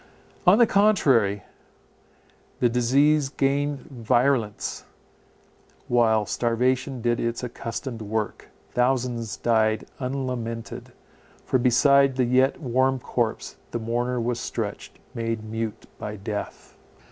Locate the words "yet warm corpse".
12.25-13.57